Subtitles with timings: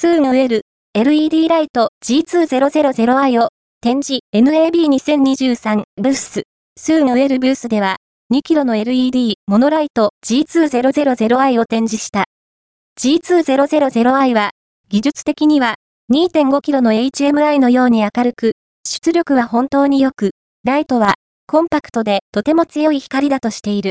[0.00, 0.62] スのヌ
[0.94, 3.50] LED ライト G2000i を
[3.82, 6.44] 展示 NAB2023 ブース
[6.78, 7.96] スのヌエルブースでは
[8.32, 12.24] 2キロの LED モノライト G2000i を展示した。
[12.98, 14.52] G2000i は
[14.88, 15.74] 技術的には
[16.10, 18.52] 2.5キロの HMI のように明るく、
[18.88, 20.30] 出力は本当によく、
[20.64, 23.88] ライトはコンパクトでとても強い光だとしている。